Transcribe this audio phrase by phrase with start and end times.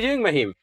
[0.00, 0.54] you doing, Mahim?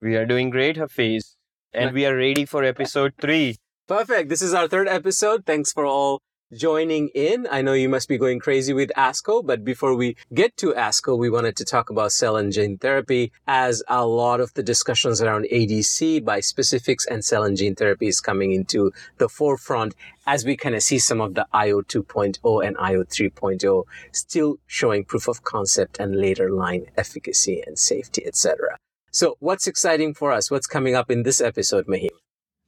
[0.00, 1.36] We are doing great, Hafiz.
[1.72, 3.56] And we are ready for episode three.
[3.88, 4.28] Perfect.
[4.28, 5.46] This is our third episode.
[5.46, 6.20] Thanks for all
[6.54, 7.46] joining in.
[7.50, 11.18] I know you must be going crazy with ASCO, but before we get to ASCO,
[11.18, 15.22] we wanted to talk about cell and gene therapy as a lot of the discussions
[15.22, 19.94] around ADC, by specifics and cell and gene therapy is coming into the forefront
[20.26, 25.04] as we kind of see some of the IO 2.0 and IO 3.0 still showing
[25.04, 28.76] proof of concept and later line efficacy and safety, etc.
[29.10, 30.50] So what's exciting for us?
[30.50, 32.21] What's coming up in this episode, Mahim?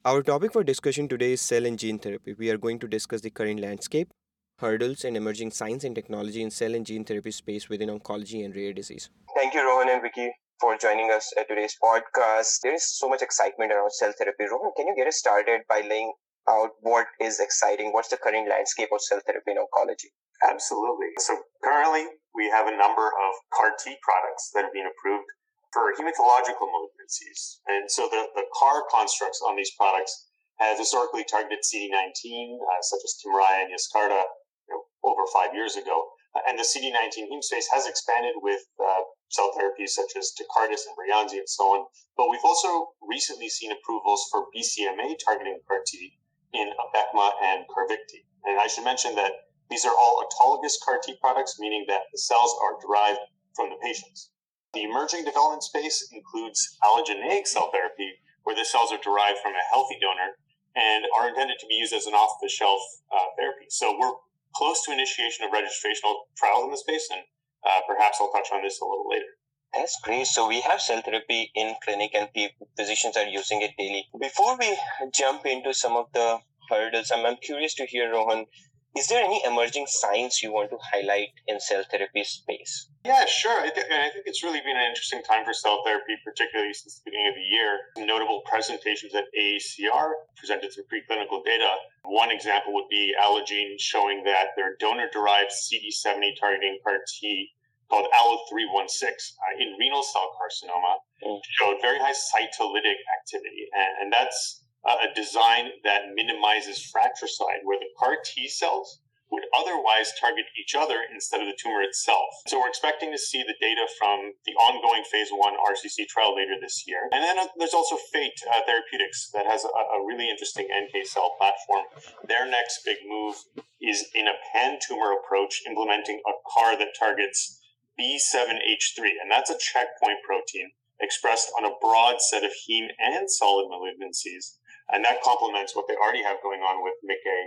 [0.07, 2.35] Our topic for discussion today is cell and gene therapy.
[2.39, 4.13] We are going to discuss the current landscape,
[4.59, 8.55] hurdles, and emerging science and technology in cell and gene therapy space within oncology and
[8.55, 9.09] rare disease.
[9.35, 10.31] Thank you, Rohan and Vicky,
[10.61, 12.61] for joining us at today's podcast.
[12.63, 14.45] There is so much excitement around cell therapy.
[14.45, 16.13] Rohan, can you get us started by laying
[16.51, 17.95] out what is exciting?
[17.95, 20.13] What's the current landscape of cell therapy in oncology?
[20.45, 21.17] Absolutely.
[21.17, 25.33] So currently, we have a number of CAR T products that have been approved
[25.75, 27.59] for hematological malignancies.
[27.67, 30.31] And so the, the CAR constructs on these products
[30.63, 34.23] have historically targeted CD19, uh, such as Kymriah and Yescarta,
[34.71, 36.15] you know, over five years ago.
[36.35, 40.87] Uh, and the CD19 heme space has expanded with uh, cell therapies such as Tecartus
[40.87, 41.87] and Breyanzi and so on.
[42.17, 46.15] But we've also recently seen approvals for BCMA targeting CAR T
[46.53, 48.23] in Abecma and Carvykti.
[48.45, 49.33] And I should mention that
[49.71, 53.19] these are all autologous CAR T products, meaning that the cells are derived
[53.57, 54.31] from the patients.
[54.75, 58.11] The emerging development space includes allogeneic cell therapy,
[58.43, 60.35] where the cells are derived from a healthy donor
[60.75, 62.81] and are intended to be used as an off the shelf
[63.15, 63.67] uh, therapy.
[63.69, 64.13] So we're
[64.55, 67.23] close to initiation of registrational trials in the space, and
[67.65, 69.31] uh, perhaps I'll touch on this a little later.
[69.75, 70.27] That's great.
[70.27, 72.29] So we have cell therapy in clinic and
[72.77, 74.07] physicians are using it daily.
[74.21, 74.77] Before we
[75.13, 76.39] jump into some of the
[76.71, 78.47] hurdles, I'm, I'm curious to hear, Rohan,
[78.97, 82.89] is there any emerging science you want to highlight in cell therapy space?
[83.05, 83.61] Yeah, sure.
[83.61, 87.01] I, th- I think it's really been an interesting time for cell therapy, particularly since
[87.01, 88.07] the beginning of the year.
[88.07, 91.69] Notable presentations at AACR presented some preclinical data.
[92.05, 97.51] One example would be Allogene showing that their donor derived CD70 targeting CAR T
[97.91, 101.41] called Allo316 uh, in renal cell carcinoma mm.
[101.59, 103.69] showed very high cytolytic activity.
[103.75, 109.01] And, and that's a design that minimizes fratricide, where the CAR T cells
[109.35, 112.29] would otherwise target each other instead of the tumor itself.
[112.47, 116.55] So we're expecting to see the data from the ongoing phase one RCC trial later
[116.61, 117.09] this year.
[117.11, 121.07] And then uh, there's also Fate uh, Therapeutics that has a, a, really interesting NK
[121.07, 121.85] cell platform.
[122.29, 123.35] Their next big move
[123.83, 127.61] is in a pan tumor approach, implementing a CAR that targets
[127.99, 130.71] B7H3, and that's a checkpoint protein
[131.01, 134.59] expressed on a broad set of heme and solid malignancies
[134.93, 137.39] and that complements what they already have going on with MICA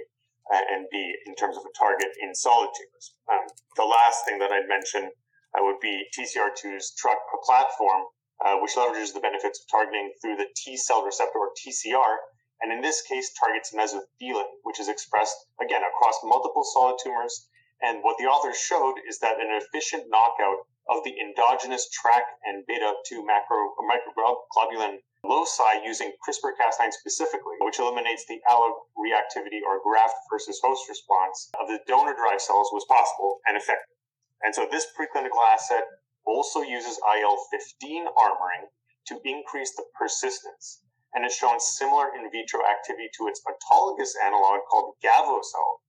[0.54, 3.14] uh, and B in terms of a target in solid tumors.
[3.30, 5.12] Um, the last thing that I'd mention
[5.54, 8.04] uh, would be TCR2's truck platform,
[8.44, 12.18] uh, which leverages the benefits of targeting through the T cell receptor or TCR,
[12.62, 17.50] and in this case targets mesothelin, which is expressed again across multiple solid tumors.
[17.82, 22.66] And what the authors showed is that an efficient knockout of the endogenous TRAC and
[22.66, 30.16] beta 2 macro microglobulin loci using CRISPR Cas9 specifically, which eliminates the alloreactivity or graft
[30.32, 33.96] versus host response of the donor derived cells, was possible and effective.
[34.42, 35.84] And so this preclinical asset
[36.26, 38.72] also uses IL 15 armoring
[39.08, 40.82] to increase the persistence
[41.14, 45.82] and has shown similar in vitro activity to its autologous analog called Gavo-cel,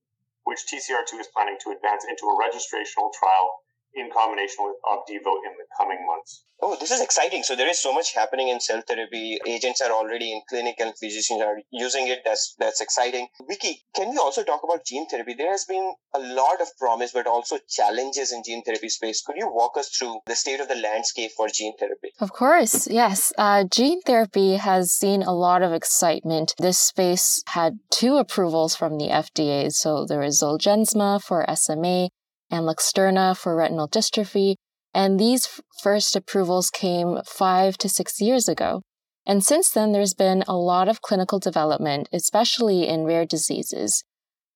[0.44, 3.50] which TCR2 is planning to advance into a registrational trial
[3.98, 6.44] in combination with Opdivo in the coming months.
[6.60, 7.44] Oh, this is exciting.
[7.44, 9.38] So there is so much happening in cell therapy.
[9.46, 12.22] Agents are already in clinic and physicians are using it.
[12.24, 13.28] That's that's exciting.
[13.48, 15.34] Vicky, can we also talk about gene therapy?
[15.34, 19.22] There has been a lot of promise, but also challenges in gene therapy space.
[19.22, 22.10] Could you walk us through the state of the landscape for gene therapy?
[22.20, 23.32] Of course, yes.
[23.38, 26.54] Uh, gene therapy has seen a lot of excitement.
[26.58, 29.70] This space had two approvals from the FDA.
[29.70, 32.08] So there is Zolgensma for SMA
[32.50, 34.56] and Luxturna for retinal dystrophy,
[34.94, 38.82] and these first approvals came five to six years ago.
[39.26, 44.02] And since then, there's been a lot of clinical development, especially in rare diseases.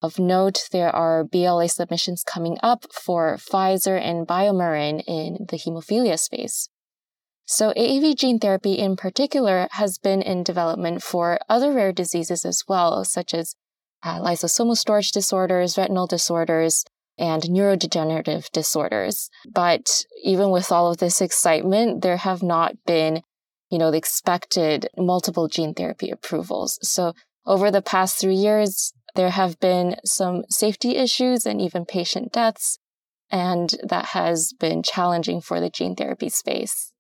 [0.01, 6.19] Of note, there are BLA submissions coming up for Pfizer and BioMarin in the hemophilia
[6.19, 6.69] space.
[7.45, 12.63] So AAV gene therapy in particular has been in development for other rare diseases as
[12.67, 13.55] well, such as
[14.03, 16.85] uh, lysosomal storage disorders, retinal disorders,
[17.23, 19.31] and neurodegenerative disorders.
[19.49, 23.23] But even with all of this excitement, there have not been,
[23.71, 26.81] you know, the expected multiple gene therapy approvals.
[26.83, 27.15] So
[27.47, 32.81] over the past three years, there have been some safety issues and even patient deaths.
[33.31, 36.92] And that has been challenging for the gene therapy space.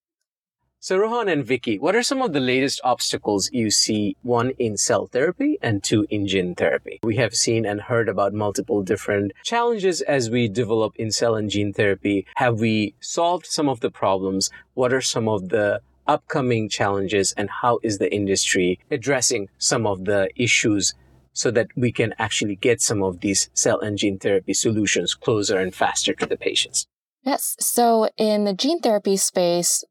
[0.84, 4.76] So, Rohan and Vicky, what are some of the latest obstacles you see, one in
[4.76, 6.98] cell therapy and two in gene therapy?
[7.04, 11.48] We have seen and heard about multiple different challenges as we develop in cell and
[11.48, 12.26] gene therapy.
[12.34, 14.50] Have we solved some of the problems?
[14.74, 20.04] What are some of the upcoming challenges and how is the industry addressing some of
[20.04, 20.94] the issues
[21.32, 25.60] so that we can actually get some of these cell and gene therapy solutions closer
[25.60, 26.88] and faster to the patients?
[27.22, 27.54] Yes.
[27.60, 29.84] So in the gene therapy space,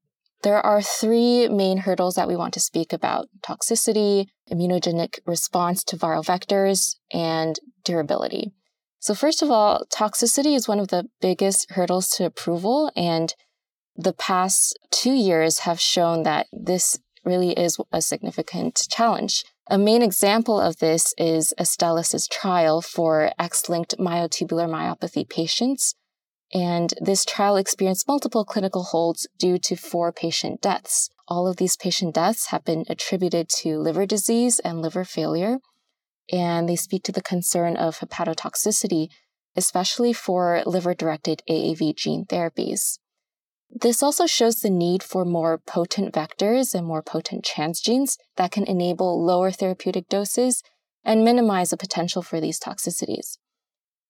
[0.44, 5.98] there are three main hurdles that we want to speak about toxicity, immunogenic response to
[5.98, 8.52] viral vectors, and durability.
[9.00, 13.34] So, first of all, toxicity is one of the biggest hurdles to approval, and
[13.96, 19.44] the past two years have shown that this really is a significant challenge.
[19.70, 25.96] A main example of this is Astellas' trial for X-linked myotubular myopathy patients
[26.54, 31.10] and this trial experienced multiple clinical holds due to four patient deaths.
[31.28, 35.60] All of these patient deaths have been attributed to liver disease and liver failure,
[36.32, 39.08] and they speak to the concern of hepatotoxicity,
[39.56, 43.00] especially for liver directed AAV gene therapies.
[43.74, 48.66] This also shows the need for more potent vectors and more potent transgenes that can
[48.66, 50.62] enable lower therapeutic doses
[51.06, 53.38] and minimize the potential for these toxicities.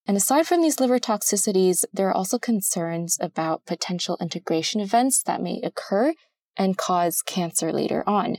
[0.06, 5.40] And aside from these liver toxicities, there are also concerns about potential integration events that
[5.40, 6.14] may occur
[6.56, 8.38] and cause cancer later on.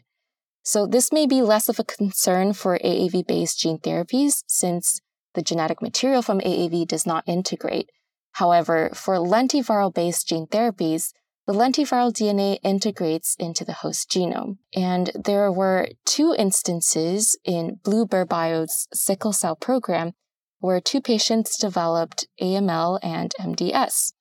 [0.63, 5.01] So this may be less of a concern for AAV based gene therapies since
[5.33, 7.89] the genetic material from AAV does not integrate.
[8.33, 11.11] However, for lentiviral based gene therapies,
[11.45, 14.57] the lentiviral DNA integrates into the host genome.
[14.73, 20.13] And there were two instances in Bluebird Bio's sickle cell program
[20.63, 24.13] where two patients developed AML and MDS.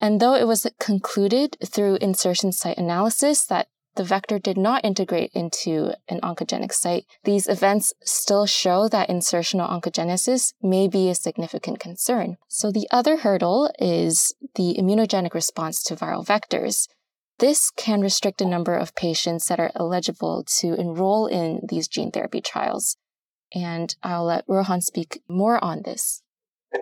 [0.00, 5.30] And though it was concluded through insertion site analysis that the vector did not integrate
[5.34, 11.78] into an oncogenic site, these events still show that insertional oncogenesis may be a significant
[11.78, 12.38] concern.
[12.48, 16.88] So the other hurdle is the immunogenic response to viral vectors.
[17.38, 22.10] This can restrict a number of patients that are eligible to enroll in these gene
[22.10, 22.96] therapy trials.
[23.54, 26.22] And I'll let Rohan speak more on this.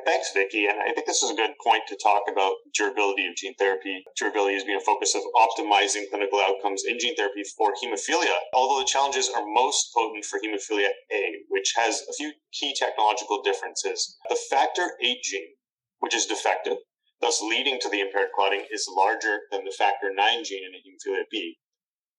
[0.04, 0.66] Thanks, Vicky.
[0.66, 4.02] And I think this is a good point to talk about durability of gene therapy.
[4.16, 8.80] Durability has been a focus of optimizing clinical outcomes in gene therapy for hemophilia, although
[8.80, 14.16] the challenges are most potent for hemophilia A, which has a few key technological differences.
[14.28, 15.54] The factor VIII gene,
[16.00, 16.78] which is defective,
[17.20, 21.24] thus leading to the impaired clotting, is larger than the factor IX gene in hemophilia
[21.30, 21.58] B.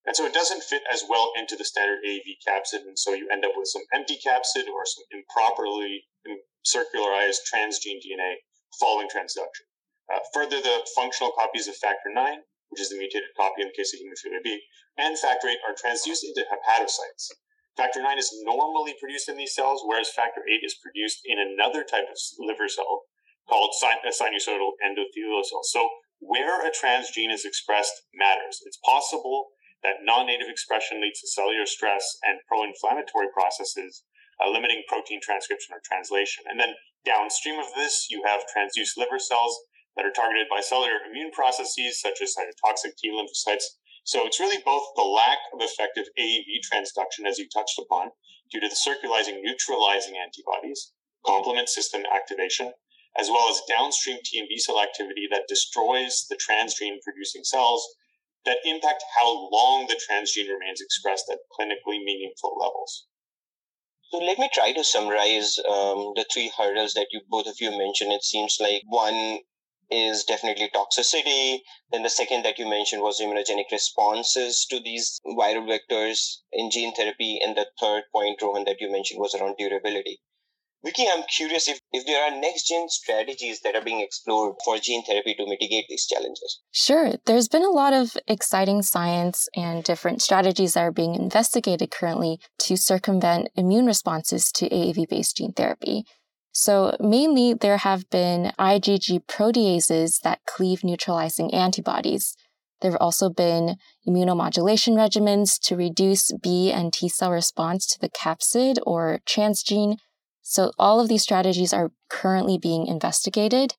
[0.08, 2.88] And so it doesn't fit as well into the standard AAV capsid.
[2.88, 6.08] And so you end up with some empty capsid or some improperly
[6.64, 8.40] circularized transgene DNA
[8.80, 9.68] following transduction.
[10.08, 12.40] Uh, further, the functional copies of factor 9,
[12.70, 14.64] which is the mutated copy in the case of hemophilia B,
[14.98, 17.36] and factor 8 are transduced into hepatocytes.
[17.76, 21.84] Factor 9 is normally produced in these cells, whereas factor 8 is produced in another
[21.84, 23.04] type of liver cell
[23.50, 25.70] called sinusoidal endothelial cells.
[25.72, 25.90] So
[26.20, 28.60] where a transgene is expressed matters.
[28.66, 29.48] It's possible
[29.84, 34.04] that non-native expression leads to cellular stress and pro-inflammatory processes,
[34.42, 36.44] uh, limiting protein transcription or translation.
[36.50, 36.74] And then
[37.06, 39.58] downstream of this, you have transduced liver cells
[39.96, 43.66] that are targeted by cellular immune processes such as cytotoxic T lymphocytes.
[44.04, 48.12] So it's really both the lack of effective AAV transduction, as you touched upon,
[48.52, 50.94] due to the circularizing neutralizing antibodies,
[51.26, 52.72] complement system activation,
[53.18, 57.86] as well as downstream T and B cell activity that destroys the transgene producing cells
[58.48, 63.06] that impact how long the transgene remains expressed at clinically meaningful levels.
[64.12, 67.70] So let me try to summarize um, the three hurdles that you both of you
[67.70, 68.12] mentioned.
[68.12, 69.42] It seems like one
[69.90, 71.62] is definitely toxicity.
[71.92, 76.94] Then the second that you mentioned was immunogenic responses to these viral vectors in gene
[76.96, 77.40] therapy.
[77.42, 80.20] And the third point, Rohan, that you mentioned was around durability.
[80.86, 84.78] Vicky, I'm curious if, if there are next gen strategies that are being explored for
[84.78, 86.62] gene therapy to mitigate these challenges.
[86.72, 87.14] Sure.
[87.26, 92.40] There's been a lot of exciting science and different strategies that are being investigated currently
[92.60, 96.06] to circumvent immune responses to AAV based gene therapy.
[96.52, 102.36] So, mainly, there have been IgG proteases that cleave neutralizing antibodies.
[102.82, 108.10] There have also been immunomodulation regimens to reduce B and T cell response to the
[108.10, 109.98] capsid or transgene
[110.50, 113.74] so all of these strategies are currently being investigated.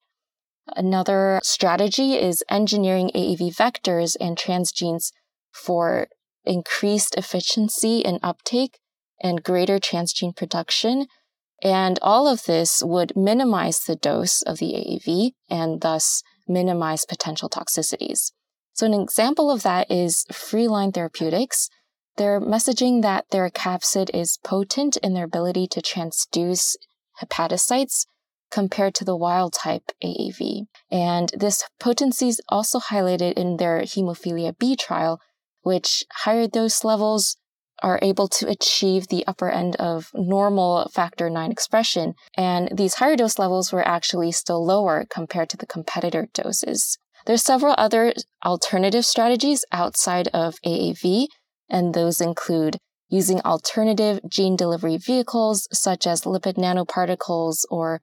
[0.76, 5.10] Another strategy is engineering AAV vectors and transgenes
[5.50, 6.08] for
[6.44, 8.80] increased efficiency and uptake
[9.18, 11.06] and greater transgene production.
[11.62, 17.48] And all of this would minimize the dose of the AAV and thus minimize potential
[17.48, 18.32] toxicities.
[18.74, 21.70] So, an example of that is Freeline Therapeutics.
[22.18, 26.74] They're messaging that their capsid is potent in their ability to transduce
[27.22, 28.06] hepatocytes
[28.50, 30.66] compared to the wild type AAV.
[30.90, 35.20] And this potency is also highlighted in their hemophilia B trial,
[35.62, 37.36] which higher dose levels
[37.84, 42.14] are able to achieve the upper end of normal factor 9 expression.
[42.36, 46.98] And these higher dose levels were actually still lower compared to the competitor doses.
[47.26, 51.26] There's several other alternative strategies outside of AAV,
[51.68, 58.00] and those include using alternative gene delivery vehicles such as lipid nanoparticles or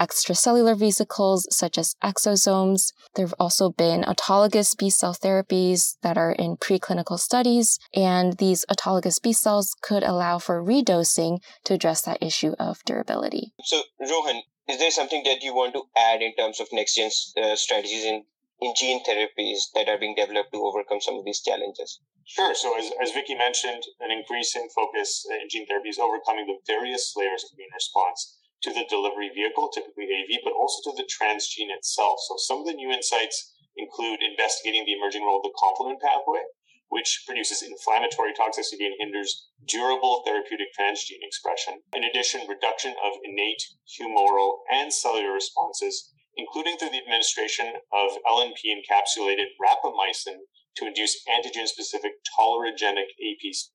[0.00, 2.92] extracellular vesicles such as exosomes.
[3.14, 8.64] There have also been autologous B cell therapies that are in preclinical studies, and these
[8.70, 13.52] autologous B cells could allow for redosing to address that issue of durability.
[13.64, 17.10] So, Rohan, is there something that you want to add in terms of next gen
[17.42, 18.24] uh, strategies in,
[18.60, 22.00] in gene therapies that are being developed to overcome some of these challenges?
[22.24, 22.54] Sure.
[22.54, 27.14] So, as, as Vicky mentioned, an increasing focus in gene therapy is overcoming the various
[27.16, 31.70] layers of immune response to the delivery vehicle, typically AAV, but also to the transgene
[31.70, 32.18] itself.
[32.26, 36.42] So some of the new insights include investigating the emerging role of the complement pathway,
[36.88, 41.80] which produces inflammatory toxicity and hinders durable therapeutic transgene expression.
[41.94, 48.64] In addition, reduction of innate, humoral, and cellular responses, including through the administration of LNP
[48.72, 50.38] encapsulated rapamycin
[50.76, 53.68] to induce antigen specific tolerogenic APs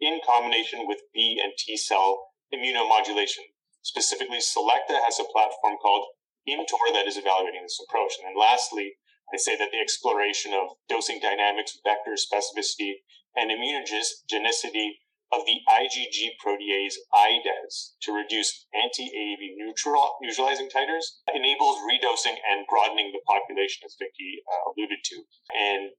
[0.00, 3.44] in combination with B and T cell immunomodulation
[3.86, 6.06] Specifically, Selecta has a platform called
[6.48, 8.18] ImmTOR that is evaluating this approach.
[8.18, 8.98] And then lastly,
[9.32, 13.06] I say that the exploration of dosing dynamics, vector specificity,
[13.36, 22.38] and immunogenicity of the IgG protease IDES to reduce anti-AAV neutral, neutralizing titers enables redosing
[22.46, 25.16] and broadening the population, as Vicky uh, alluded to.
[25.50, 25.90] And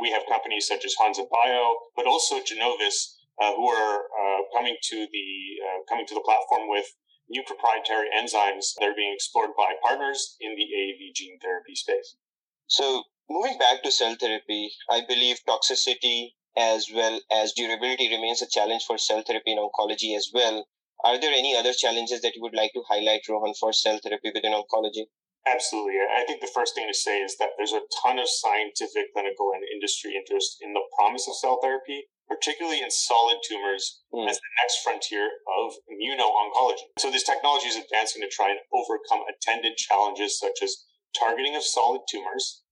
[0.00, 4.76] we have companies such as Hansa Bio, but also Genovis, uh, who are uh, coming
[4.80, 5.28] to the
[5.60, 6.86] uh, coming to the platform with
[7.28, 12.16] new proprietary enzymes that are being explored by partners in the AAV gene therapy space.
[12.66, 18.48] So, moving back to cell therapy, I believe toxicity as well as durability remains a
[18.48, 20.66] challenge for cell therapy in oncology as well.
[21.04, 24.30] Are there any other challenges that you would like to highlight, Rohan, for cell therapy
[24.34, 25.06] within oncology?
[25.46, 26.00] Absolutely.
[26.00, 29.52] I think the first thing to say is that there's a ton of scientific, clinical,
[29.52, 34.28] and industry interest in the promise of cell therapy particularly in solid tumors, mm.
[34.28, 35.28] as the next frontier
[35.60, 36.88] of immuno-oncology.
[36.98, 40.84] So this technology is advancing to try and overcome attendant challenges such as
[41.18, 42.62] targeting of solid tumors,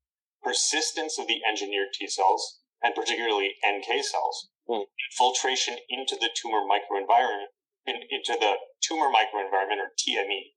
[0.42, 4.84] persistence of the engineered T cells, and particularly NK cells, mm.
[5.10, 7.54] infiltration into the tumor microenvironment,
[7.86, 10.54] in, into the tumor microenvironment or TME,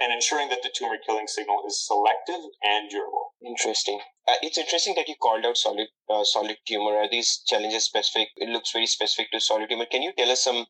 [0.00, 3.34] and ensuring that the tumor killing signal is selective and durable.
[3.44, 4.00] Interesting.
[4.26, 6.96] Uh, it's interesting that you called out solid uh, solid tumor.
[6.96, 8.28] Are these challenges specific?
[8.36, 9.86] It looks very specific to solid tumor.
[9.86, 10.66] Can you tell us some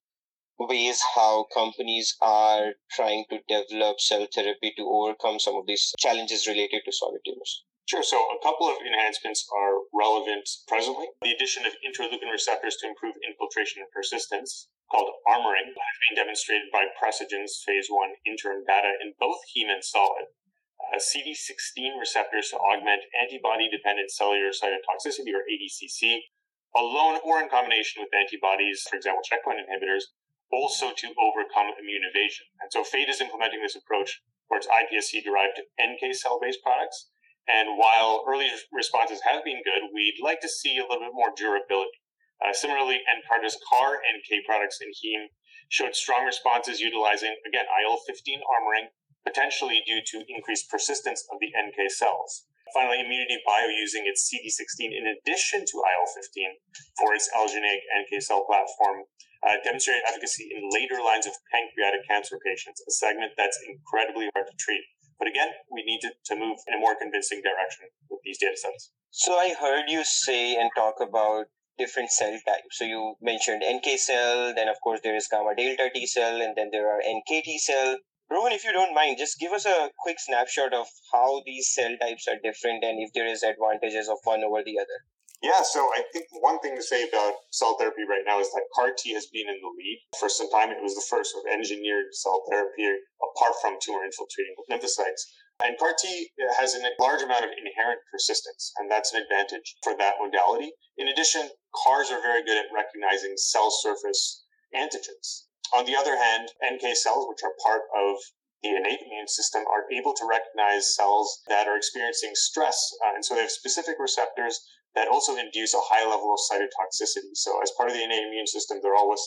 [0.58, 6.46] ways how companies are trying to develop cell therapy to overcome some of these challenges
[6.46, 7.64] related to solid tumors?
[7.86, 8.02] Sure.
[8.02, 11.06] So a couple of enhancements are relevant presently.
[11.20, 16.68] The addition of interleukin receptors to improve infiltration and persistence called armoring has been demonstrated
[16.70, 20.30] by Precigen's phase one interim data in both heme and solid.
[20.78, 26.28] Uh, CD16 receptors to augment antibody-dependent cellular cytotoxicity, or ADCC,
[26.76, 30.10] alone or in combination with antibodies, for example, checkpoint inhibitors,
[30.50, 32.46] also to overcome immune evasion.
[32.60, 37.08] And so Fate is implementing this approach for its iPSC-derived NK cell-based products.
[37.48, 41.34] And while early responses have been good, we'd like to see a little bit more
[41.36, 41.98] durability.
[42.42, 45.26] Uh, similarly, Nkarta's CAR NK products in heme
[45.68, 48.90] showed strong responses utilizing, again, IL 15 armoring,
[49.24, 52.46] potentially due to increased persistence of the NK cells.
[52.74, 56.56] Finally, Immunity Bio using its CD16 in addition to IL 15
[56.98, 59.04] for its allogeneic NK cell platform
[59.46, 64.46] uh, demonstrated efficacy in later lines of pancreatic cancer patients, a segment that's incredibly hard
[64.46, 64.82] to treat.
[65.18, 68.56] But again, we need to, to move in a more convincing direction with these data
[68.56, 68.92] sets.
[69.10, 71.46] So I heard you say and talk about
[71.78, 72.78] different cell types.
[72.78, 76.54] So you mentioned NK cell, then of course there is gamma delta T cell, and
[76.56, 77.98] then there are NKT cell.
[78.30, 81.94] Rohan, if you don't mind, just give us a quick snapshot of how these cell
[82.00, 85.04] types are different and if there is advantages of one over the other.
[85.42, 88.62] Yeah, so I think one thing to say about cell therapy right now is that
[88.78, 90.70] CAR T has been in the lead for some time.
[90.70, 92.86] It was the first sort of engineered cell therapy
[93.18, 95.26] apart from tumor infiltrating lymphocytes.
[95.58, 96.30] And CAR T
[96.62, 100.70] has a large amount of inherent persistence, and that's an advantage for that modality.
[100.96, 105.50] In addition, CARs are very good at recognizing cell surface antigens.
[105.74, 108.14] On the other hand, NK cells, which are part of
[108.62, 112.78] the innate immune system are able to recognize cells that are experiencing stress.
[113.04, 114.60] Uh, and so they have specific receptors
[114.94, 117.32] that also induce a high level of cytotoxicity.
[117.34, 119.20] So as part of the innate immune system, they're always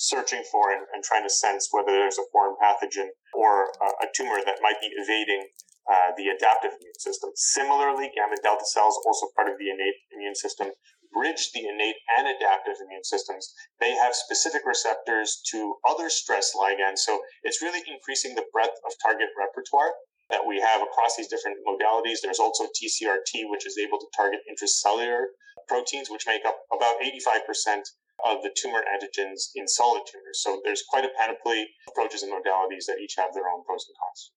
[0.00, 3.68] searching for and, and trying to sense whether there's a foreign pathogen or
[4.00, 5.44] a tumor that might be evading
[5.90, 7.30] uh, the adaptive immune system.
[7.34, 10.72] Similarly, gamma delta cells, also part of the innate immune system,
[11.12, 13.52] bridge the innate and adaptive immune systems.
[13.80, 17.02] They have specific receptors to other stress ligands.
[17.04, 19.92] So it's really increasing the breadth of target repertoire
[20.30, 22.18] that we have across these different modalities.
[22.22, 25.24] There's also TCRT, which is able to target intracellular
[25.68, 27.82] proteins, which make up about 85%
[28.24, 30.42] of the tumor antigens in solid tumors.
[30.42, 33.86] So there's quite a panoply of approaches and modalities that each have their own pros
[33.88, 34.32] and cons.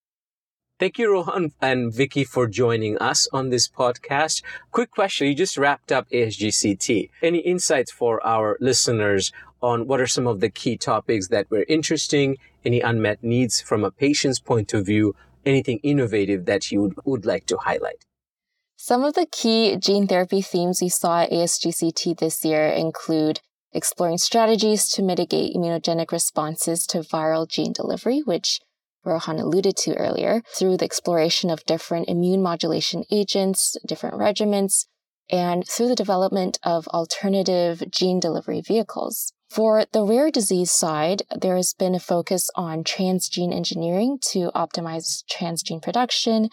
[0.79, 4.41] Thank you, Rohan and Vicky, for joining us on this podcast.
[4.71, 5.27] Quick question.
[5.27, 7.09] You just wrapped up ASGCT.
[7.21, 9.31] Any insights for our listeners
[9.61, 13.83] on what are some of the key topics that were interesting, any unmet needs from
[13.83, 18.05] a patient's point of view, anything innovative that you would, would like to highlight?
[18.75, 23.39] Some of the key gene therapy themes we saw at ASGCT this year include
[23.71, 28.59] exploring strategies to mitigate immunogenic responses to viral gene delivery, which
[29.05, 34.85] Rohan alluded to earlier, through the exploration of different immune modulation agents, different regimens,
[35.29, 39.33] and through the development of alternative gene delivery vehicles.
[39.53, 45.23] For the rare disease side, there has been a focus on transgene engineering to optimize
[45.31, 46.49] transgene production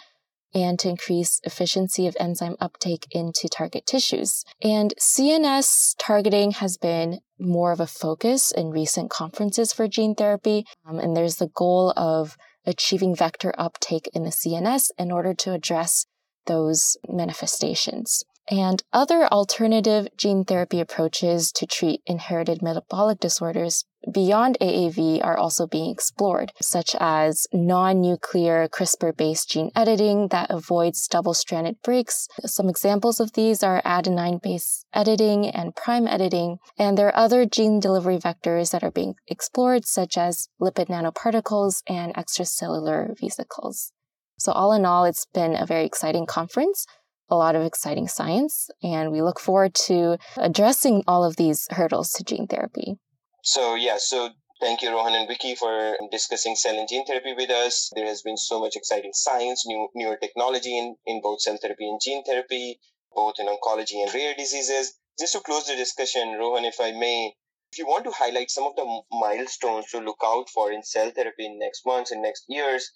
[0.53, 4.45] and to increase efficiency of enzyme uptake into target tissues.
[4.63, 10.67] And CNS targeting has been more of a focus in recent conferences for gene therapy.
[10.87, 15.55] Um, and there's the goal of achieving vector uptake in the CNS in order to
[15.55, 16.05] address
[16.45, 25.23] those manifestations and other alternative gene therapy approaches to treat inherited metabolic disorders beyond AAV
[25.23, 32.27] are also being explored, such as non-nuclear CRISPR-based gene editing that avoids double-stranded breaks.
[32.45, 37.79] Some examples of these are adenine-based editing and prime editing, and there are other gene
[37.79, 43.93] delivery vectors that are being explored, such as lipid nanoparticles and extracellular vesicles.
[44.39, 46.87] So all in all, it's been a very exciting conference
[47.31, 52.11] a lot of exciting science, and we look forward to addressing all of these hurdles
[52.13, 52.99] to gene therapy.
[53.43, 57.51] So, yeah, so thank you, Rohan and Vicky, for discussing cell and gene therapy with
[57.51, 57.91] us.
[57.95, 61.89] There has been so much exciting science, new newer technology in, in both cell therapy
[61.89, 62.81] and gene therapy,
[63.15, 64.95] both in oncology and rare diseases.
[65.19, 67.35] Just to close the discussion, Rohan, if I may,
[67.73, 71.11] if you want to highlight some of the milestones to look out for in cell
[71.11, 72.91] therapy in next months and next years,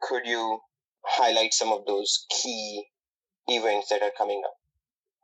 [0.00, 0.60] could you
[1.04, 2.86] highlight some of those key
[3.48, 4.54] events that are coming up.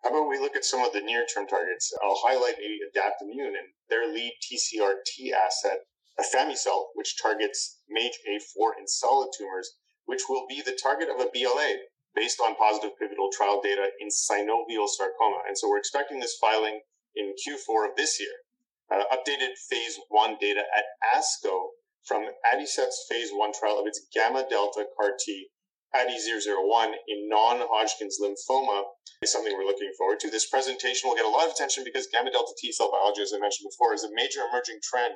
[0.03, 1.93] How about we look at some of the near term targets?
[2.03, 5.79] I'll highlight maybe Adaptimmune and their lead TCRT asset,
[6.19, 9.77] afami-cel, which targets MAGE-A4 in solid tumors,
[10.07, 11.79] which will be the target of a BLA
[12.15, 15.43] based on positive pivotal trial data in synovial sarcoma.
[15.47, 16.81] And so we're expecting this filing
[17.15, 18.33] in Q4 of this year.
[18.91, 21.69] Uh, updated phase one data at ASCO
[22.05, 25.49] from Adicet's phase one trial of its gamma delta CAR T
[25.97, 28.85] ADI001 in non-Hodgkin's lymphoma
[29.23, 30.29] is something we're looking forward to.
[30.29, 33.33] This presentation will get a lot of attention because gamma delta T cell biology, as
[33.33, 35.15] I mentioned before, is a major emerging trend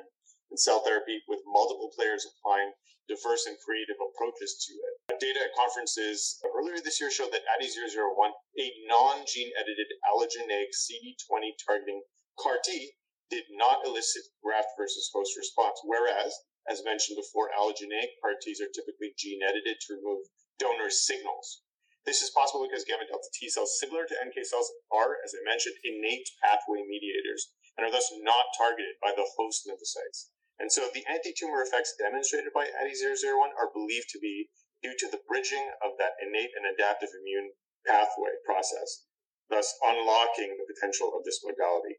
[0.49, 2.73] in cell therapy with multiple players applying
[3.07, 5.19] diverse and creative approaches to it.
[5.19, 12.01] Data at conferences earlier this year showed that ADI001, a non-gene edited allogeneic CD20 targeting
[12.39, 12.97] CAR T,
[13.29, 16.33] did not elicit graft versus host response, whereas,
[16.67, 20.25] as mentioned before, allogeneic CAR Ts are typically gene edited to remove
[20.59, 21.61] donor signals.
[22.05, 25.39] This is possible because gamma delta T cells, similar to NK cells, are, as I
[25.47, 30.29] mentioned, innate pathway mediators and are thus not targeted by the host lymphocytes.
[30.59, 34.51] And so the anti-tumor effects demonstrated by ADI001 are believed to be
[34.83, 37.55] due to the bridging of that innate and adaptive immune
[37.87, 39.07] pathway process,
[39.49, 41.97] thus unlocking the potential of this modality.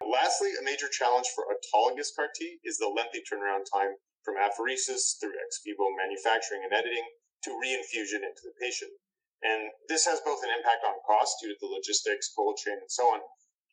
[0.00, 5.18] Lastly, a major challenge for autologous CAR T is the lengthy turnaround time from apheresis
[5.18, 7.04] through ex vivo manufacturing and editing
[7.44, 8.92] to reinfusion into the patient.
[9.42, 12.90] And this has both an impact on cost due to the logistics, cold chain, and
[12.90, 13.20] so on,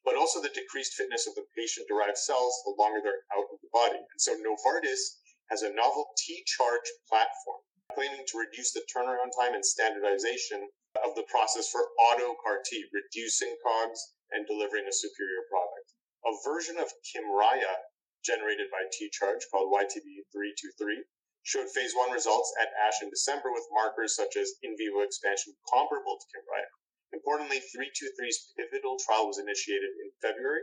[0.03, 3.61] but also the decreased fitness of the patient derived cells the longer they're out of
[3.61, 4.01] the body.
[4.01, 5.21] And so Novartis
[5.53, 7.61] has a novel T charge platform
[7.93, 10.69] claiming to reduce the turnaround time and standardization
[11.05, 15.93] of the process for auto CAR T, reducing COGS and delivering a superior product.
[16.25, 17.89] A version of Kymriah
[18.23, 21.01] generated by T Charge called YTB323
[21.43, 25.55] showed phase one results at ASH in December with markers such as in vivo expansion
[25.71, 26.73] comparable to Kymriah.
[27.11, 30.61] Importantly, 323's pivotal trial was initiated in February,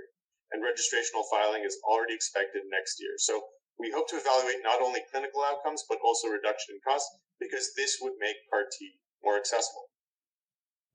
[0.52, 3.18] and registrational filing is already expected next year.
[3.18, 3.42] So
[3.78, 7.04] We hope to evaluate not only clinical outcomes, but also reduction in cost,
[7.40, 9.92] because this would make CAR T more accessible.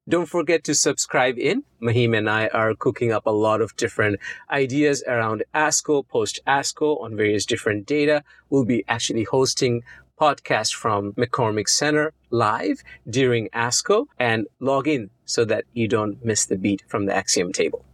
[0.09, 1.63] Don't forget to subscribe in.
[1.79, 6.99] Mahim and I are cooking up a lot of different ideas around ASCO, post ASCO
[7.01, 8.23] on various different data.
[8.49, 9.83] We'll be actually hosting
[10.19, 16.47] podcast from McCormick Center live during ASCO and log in so that you don't miss
[16.47, 17.85] the beat from the Axiom table.